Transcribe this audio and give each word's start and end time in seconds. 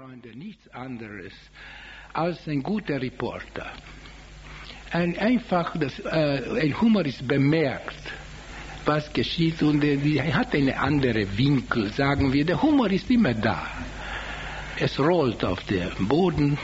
Freunde, 0.00 0.30
nichts 0.34 0.66
anderes 0.72 1.32
als 2.14 2.48
ein 2.48 2.62
guter 2.62 3.02
Reporter. 3.02 3.66
Ein 4.92 5.18
einfach, 5.18 5.76
das, 5.76 5.98
äh, 5.98 6.60
ein 6.62 6.80
Humorist 6.80 7.28
bemerkt, 7.28 8.00
was 8.86 9.12
geschieht 9.12 9.62
und 9.62 9.84
er 9.84 10.34
hat 10.34 10.54
einen 10.54 10.72
anderen 10.72 11.36
Winkel, 11.36 11.92
sagen 11.92 12.32
wir. 12.32 12.46
Der 12.46 12.62
Humor 12.62 12.90
ist 12.90 13.10
immer 13.10 13.34
da. 13.34 13.66
Es 14.78 14.98
rollt 14.98 15.44
auf 15.44 15.62
dem 15.64 16.08
Boden. 16.08 16.56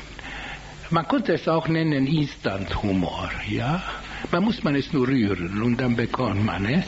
Man 0.88 1.06
könnte 1.06 1.34
es 1.34 1.46
auch 1.46 1.68
nennen 1.68 2.06
Instant-Humor, 2.06 3.30
ja. 3.50 3.82
Man 4.30 4.44
muss 4.44 4.62
man 4.64 4.76
es 4.76 4.94
nur 4.94 5.08
rühren 5.08 5.60
und 5.62 5.76
dann 5.78 5.94
bekommt 5.94 6.42
man 6.42 6.64
es. 6.64 6.86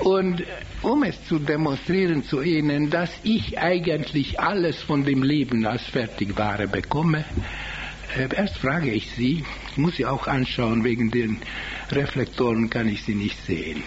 Und 0.00 0.42
um 0.82 1.02
es 1.04 1.22
zu 1.26 1.38
demonstrieren 1.38 2.24
zu 2.24 2.42
Ihnen, 2.42 2.90
dass 2.90 3.10
ich 3.22 3.58
eigentlich 3.58 4.40
alles 4.40 4.82
von 4.82 5.04
dem 5.04 5.22
Leben 5.22 5.64
als 5.66 5.82
Fertigware 5.86 6.66
bekomme, 6.66 7.24
äh, 8.16 8.28
erst 8.34 8.58
frage 8.58 8.90
ich 8.90 9.10
Sie, 9.12 9.44
ich 9.70 9.76
muss 9.76 9.96
Sie 9.96 10.06
auch 10.06 10.26
anschauen, 10.26 10.84
wegen 10.84 11.10
den 11.10 11.38
Reflektoren 11.90 12.68
kann 12.68 12.88
ich 12.88 13.02
Sie 13.04 13.14
nicht 13.14 13.38
sehen. 13.46 13.82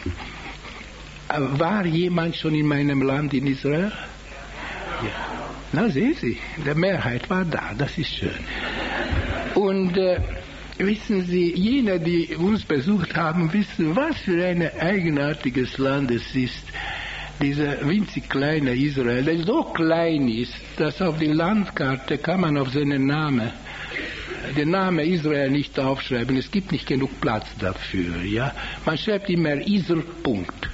Äh, 1.29 1.39
war 1.59 1.85
jemand 1.85 2.35
schon 2.35 2.55
in 2.55 2.67
meinem 2.67 3.01
Land 3.01 3.33
in 3.33 3.47
Israel? 3.47 3.91
Ja. 5.03 5.35
Na, 5.73 5.89
sehen 5.89 6.15
Sie, 6.15 6.37
die 6.57 6.75
Mehrheit 6.75 7.29
war 7.29 7.43
da, 7.43 7.73
das 7.77 7.97
ist 7.97 8.15
schön. 8.15 8.39
Und 9.55 9.97
äh, 9.97 10.19
Wissen 10.77 11.25
Sie, 11.25 11.53
jene, 11.55 11.99
die 11.99 12.35
uns 12.35 12.65
besucht 12.65 13.15
haben, 13.15 13.51
wissen, 13.53 13.95
was 13.95 14.17
für 14.19 14.45
ein 14.45 14.61
eigenartiges 14.61 15.77
Land 15.77 16.11
es 16.11 16.35
ist. 16.35 16.63
Dieser 17.41 17.87
winzig 17.87 18.29
kleine 18.29 18.75
Israel, 18.75 19.23
der 19.23 19.43
so 19.43 19.63
klein 19.63 20.27
ist, 20.27 20.53
dass 20.77 21.01
auf 21.01 21.17
die 21.17 21.31
Landkarte 21.31 22.17
kann 22.17 22.41
man 22.41 22.57
auf 22.57 22.71
seinen 22.71 23.05
Namen, 23.05 23.51
den 24.57 24.71
Namen 24.71 24.99
Israel 24.99 25.49
nicht 25.49 25.79
aufschreiben. 25.79 26.35
Es 26.37 26.51
gibt 26.51 26.73
nicht 26.73 26.87
genug 26.87 27.21
Platz 27.21 27.47
dafür. 27.57 28.21
Ja? 28.23 28.53
Man 28.85 28.97
schreibt 28.97 29.29
immer 29.29 29.55
Punkt. 30.23 30.69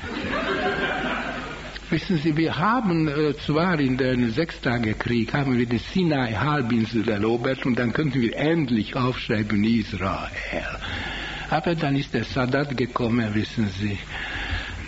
Wissen 1.92 2.20
Sie, 2.20 2.38
wir 2.38 2.58
haben 2.58 3.09
äh, 3.09 3.36
zwar 3.45 3.78
in 3.78 3.97
den 3.97 4.31
Sechstagekrieg 4.31 5.34
haben 5.34 5.58
wir 5.58 5.66
die 5.66 5.78
Sinai-Halbinsel 5.78 7.09
erobert 7.09 7.66
und 7.66 7.78
dann 7.78 7.92
könnten 7.92 8.22
wir 8.22 8.33
endlich 8.33 8.95
aufschreiben 8.95 9.61
Israel. 9.66 10.80
Aber 11.50 11.75
dann 11.75 11.98
ist 11.98 12.14
der 12.14 12.23
Sadat 12.23 12.78
gekommen, 12.78 13.36
wissen 13.36 13.67
Sie. 13.67 13.98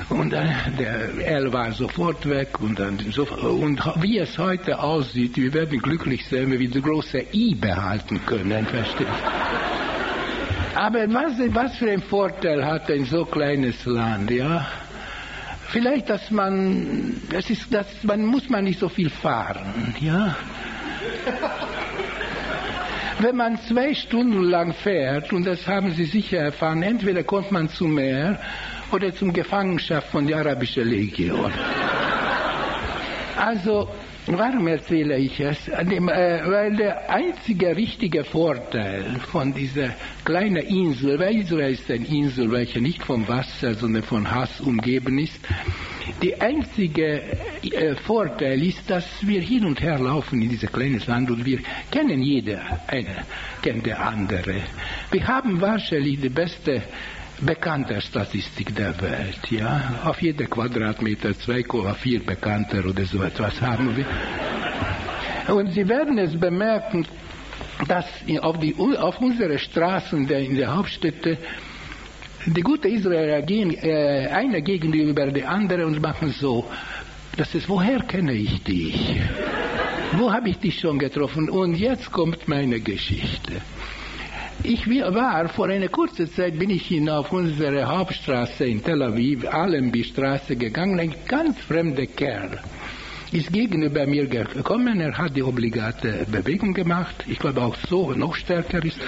Und 0.08 0.32
dann, 0.32 0.50
der 0.80 1.10
L 1.28 1.52
war 1.52 1.74
sofort 1.74 2.26
weg 2.26 2.62
und, 2.62 2.80
dann, 2.80 2.98
so, 3.12 3.24
und 3.26 3.82
wie 4.02 4.20
es 4.20 4.38
heute 4.38 4.80
aussieht, 4.80 5.36
wir 5.36 5.54
werden 5.54 5.80
glücklich 5.80 6.26
sein, 6.30 6.52
wenn 6.52 6.60
wir 6.60 6.70
die 6.70 6.82
große 6.82 7.26
I 7.34 7.54
behalten 7.54 8.22
können, 8.26 8.66
versteht? 8.66 9.08
Aber 10.74 11.00
was, 11.10 11.34
was 11.54 11.76
für 11.76 11.92
ein 11.92 12.02
Vorteil 12.02 12.66
hat 12.66 12.90
ein 12.90 13.04
so 13.04 13.26
kleines 13.26 13.86
Land, 13.86 14.32
ja? 14.32 14.66
Vielleicht, 15.74 16.08
dass 16.08 16.30
man, 16.30 17.20
das 17.32 17.50
ist, 17.50 17.74
das, 17.74 17.88
man 18.04 18.24
muss 18.24 18.48
man 18.48 18.64
nicht 18.64 18.80
so 18.80 18.90
viel 18.90 19.10
fahren, 19.10 19.96
ja. 20.00 20.36
Wenn 23.18 23.36
man 23.36 23.58
zwei 23.62 23.96
Stunden 23.96 24.44
lang 24.44 24.74
fährt, 24.74 25.34
und 25.34 25.46
das 25.48 25.68
haben 25.68 25.92
Sie 25.94 26.06
sicher 26.06 26.38
erfahren, 26.38 26.84
entweder 26.84 27.24
kommt 27.24 27.52
man 27.52 27.70
zum 27.70 27.96
Meer 27.96 28.40
oder 28.92 29.16
zum 29.16 29.34
Gefangenschaft 29.34 30.10
von 30.10 30.28
der 30.28 30.38
arabischen 30.38 30.88
Legion. 30.88 31.52
Also, 33.36 33.90
Warum 34.28 34.68
erzähle 34.68 35.18
ich 35.18 35.38
es? 35.40 35.68
Äh, 35.68 36.00
weil 36.00 36.76
der 36.78 37.10
einzige 37.10 37.76
richtige 37.76 38.24
Vorteil 38.24 39.20
von 39.32 39.54
dieser 39.54 39.90
kleinen 40.24 40.64
Insel, 40.64 41.20
weil 41.20 41.42
Israel 41.42 41.74
ist 41.74 41.92
eine 41.92 42.08
Insel, 42.08 42.50
welche 42.50 42.80
nicht 42.80 43.04
vom 43.04 43.28
Wasser, 43.28 43.74
sondern 43.74 44.04
von 44.04 44.30
Hass 44.30 44.62
umgeben 44.62 45.20
ist, 45.20 45.40
der 46.22 46.42
einzige 46.42 47.22
äh, 47.64 47.96
Vorteil 47.96 48.64
ist, 48.64 48.90
dass 48.90 49.06
wir 49.28 49.42
hin 49.42 49.66
und 49.66 49.82
her 49.82 50.00
laufen 50.00 50.42
in 50.42 50.50
dieses 50.50 50.72
kleines 50.72 51.06
Land 51.08 51.30
und 51.30 51.44
wir 51.46 51.60
kennen 51.92 52.22
jeder, 52.22 52.62
einer 52.88 53.26
kennt 53.62 53.86
der 53.86 54.00
andere. 54.08 54.56
Wir 55.12 55.28
haben 55.28 55.60
wahrscheinlich 55.60 56.22
die 56.22 56.30
beste 56.30 56.82
bekannte 57.46 58.02
Statistik 58.02 58.76
der 58.76 59.00
Welt. 59.02 59.40
Ja? 59.50 60.00
Auf 60.04 60.22
jeder 60.22 60.46
Quadratmeter 60.46 61.30
2,4 61.30 62.26
bekannter 62.26 62.86
oder 62.86 63.06
so 63.06 63.22
etwas 63.22 63.62
haben 63.62 63.96
wir. 63.96 64.06
Und 65.54 65.74
Sie 65.74 65.88
werden 65.88 66.18
es 66.18 66.40
bemerken, 66.40 67.06
dass 67.88 68.06
auf, 68.42 68.60
die, 68.60 68.76
auf 68.76 69.20
unsere 69.20 69.60
Straßen 69.60 70.28
der, 70.28 70.40
in 70.40 70.56
der 70.56 70.76
Hauptstädte 70.76 71.38
die 72.46 72.62
guten 72.62 72.88
Israeler 72.88 73.42
gehen 73.42 73.74
äh, 73.74 74.28
einer 74.28 74.62
gegenüber 74.62 75.28
der 75.28 75.50
andere 75.50 75.86
und 75.86 76.02
machen 76.02 76.32
so. 76.32 76.66
Das 77.38 77.54
ist, 77.56 77.68
woher 77.68 78.00
kenne 78.02 78.34
ich 78.34 78.64
dich? 78.64 79.20
Wo 80.18 80.32
habe 80.32 80.50
ich 80.50 80.60
dich 80.60 80.80
schon 80.80 81.00
getroffen? 81.00 81.50
Und 81.50 81.76
jetzt 81.76 82.12
kommt 82.12 82.48
meine 82.48 82.80
Geschichte. 82.80 83.62
Ich 84.62 84.88
war 84.88 85.50
vor 85.50 85.68
einer 85.68 85.90
kurzen 85.90 86.28
Zeit 86.28 86.58
bin 86.60 86.70
ich 86.70 86.88
hin 86.88 87.10
auf 87.10 87.32
unsere 87.32 87.86
Hauptstraße 87.86 88.66
in 88.66 88.84
Tel 88.84 89.02
Aviv, 89.02 89.46
Allenby 89.46 90.04
Straße 90.04 90.56
gegangen, 90.56 91.00
ein 91.00 91.16
ganz 91.28 91.60
fremder 91.62 92.06
Kerl 92.06 92.60
ist 93.34 93.52
gegenüber 93.52 94.06
mir 94.06 94.28
gekommen, 94.28 95.02
er 95.02 95.18
hat 95.18 95.36
die 95.36 95.42
obligate 95.42 96.26
Bewegung 96.32 96.74
gemacht, 96.74 97.16
ich 97.28 97.40
glaube 97.40 97.62
auch 97.62 97.76
so 97.90 98.12
noch 98.12 98.36
stärker 98.36 98.84
ist, 98.86 99.00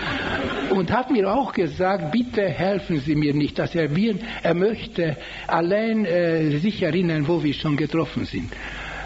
und 0.71 0.91
hat 0.91 1.11
mir 1.11 1.31
auch 1.31 1.53
gesagt, 1.53 2.11
bitte 2.11 2.41
helfen 2.41 2.99
Sie 2.99 3.15
mir 3.15 3.33
nicht, 3.35 3.59
dass 3.59 3.75
er 3.75 3.95
will, 3.95 4.19
er 4.41 4.55
möchte 4.55 5.17
allein 5.47 6.05
äh, 6.05 6.57
sich 6.57 6.81
erinnern, 6.81 7.27
wo 7.27 7.43
wir 7.43 7.53
schon 7.53 7.77
getroffen 7.77 8.25
sind. 8.25 8.51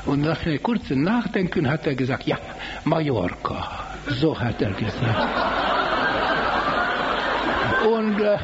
Und 0.05 0.21
nach 0.21 0.45
einem 0.45 0.63
kurzen 0.63 1.03
Nachdenken 1.03 1.69
hat 1.69 1.85
er 1.85 1.95
gesagt, 1.95 2.25
ja, 2.25 2.37
Mallorca. 2.85 3.97
So 4.07 4.39
hat 4.39 4.61
er 4.61 4.71
gesagt. 4.71 5.58
Und 7.93 8.21
äh, 8.21 8.37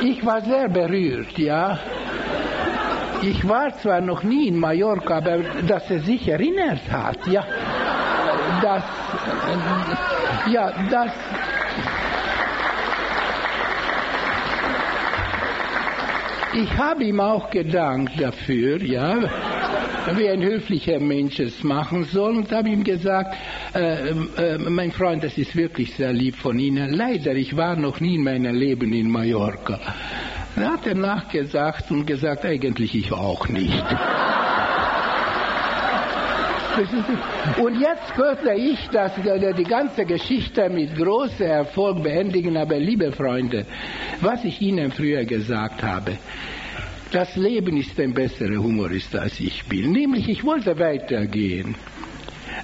ich 0.00 0.24
war 0.24 0.40
sehr 0.40 0.68
berührt, 0.68 1.38
ja. 1.38 1.78
Ich 3.22 3.46
war 3.48 3.76
zwar 3.78 4.00
noch 4.00 4.22
nie 4.22 4.48
in 4.48 4.58
Mallorca, 4.58 5.18
aber 5.18 5.38
dass 5.66 5.88
er 5.90 6.00
sich 6.00 6.28
erinnert 6.28 6.80
hat, 6.90 7.26
ja. 7.26 7.44
Das, 8.60 8.82
äh, 10.46 10.50
ja, 10.50 10.72
das, 10.90 11.12
ich 16.54 16.76
habe 16.76 17.04
ihm 17.04 17.20
auch 17.20 17.50
gedankt 17.50 18.20
dafür, 18.20 18.82
ja 18.82 19.18
wie 20.12 20.28
ein 20.28 20.42
höflicher 20.42 21.00
Mensch 21.00 21.40
es 21.40 21.62
machen 21.64 22.04
soll 22.04 22.36
und 22.36 22.52
habe 22.52 22.68
ihm 22.68 22.84
gesagt, 22.84 23.36
äh, 23.74 24.10
äh, 24.10 24.58
mein 24.58 24.92
Freund, 24.92 25.24
das 25.24 25.36
ist 25.38 25.56
wirklich 25.56 25.94
sehr 25.94 26.12
lieb 26.12 26.36
von 26.36 26.58
Ihnen. 26.58 26.92
Leider, 26.92 27.34
ich 27.34 27.56
war 27.56 27.76
noch 27.76 28.00
nie 28.00 28.16
in 28.16 28.24
meinem 28.24 28.54
Leben 28.54 28.92
in 28.92 29.10
Mallorca. 29.10 29.80
Da 30.56 30.72
hat 30.74 30.86
er 30.86 30.94
nachgesagt 30.94 31.90
und 31.90 32.06
gesagt, 32.06 32.44
eigentlich 32.44 32.94
ich 32.94 33.12
auch 33.12 33.48
nicht. 33.48 33.84
Und 37.62 37.80
jetzt 37.80 38.14
könnte 38.14 38.52
ich 38.54 38.88
das, 38.88 39.12
die 39.14 39.64
ganze 39.64 40.04
Geschichte 40.04 40.68
mit 40.68 40.96
großem 40.96 41.46
Erfolg 41.46 42.02
beendigen, 42.02 42.56
aber 42.56 42.78
liebe 42.78 43.12
Freunde, 43.12 43.64
was 44.20 44.44
ich 44.44 44.60
Ihnen 44.60 44.90
früher 44.90 45.24
gesagt 45.24 45.82
habe, 45.82 46.18
das 47.14 47.36
Leben 47.36 47.76
ist 47.76 47.98
ein 48.00 48.12
besserer 48.12 48.56
Humorist 48.56 49.14
als 49.14 49.38
ich 49.38 49.64
bin. 49.66 49.92
Nämlich, 49.92 50.28
ich 50.28 50.42
wollte 50.42 50.76
weitergehen. 50.78 51.76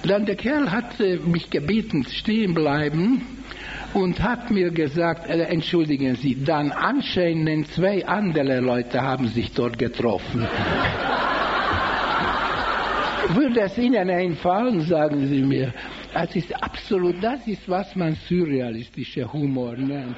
Dann 0.03 0.25
der 0.25 0.35
Kerl 0.35 0.69
hat 0.69 0.99
mich 1.25 1.49
gebeten, 1.49 2.05
stehen 2.11 2.53
bleiben 2.53 3.21
und 3.93 4.21
hat 4.21 4.51
mir 4.51 4.71
gesagt, 4.71 5.29
äh, 5.29 5.43
entschuldigen 5.43 6.15
Sie, 6.15 6.43
dann 6.43 6.71
anscheinend 6.71 7.67
zwei 7.67 8.05
andere 8.05 8.59
Leute 8.59 9.01
haben 9.01 9.27
sich 9.27 9.53
dort 9.53 9.79
getroffen. 9.79 10.41
Würde 13.33 13.61
es 13.61 13.77
Ihnen 13.77 14.09
einfallen, 14.09 14.81
sagen 14.81 15.27
Sie 15.27 15.43
mir. 15.43 15.73
Es 16.13 16.35
ist 16.35 16.53
absolut, 16.61 17.23
das 17.23 17.47
ist, 17.47 17.69
was 17.69 17.95
man 17.95 18.17
surrealistischer 18.27 19.31
Humor 19.31 19.77
nennt. 19.77 20.17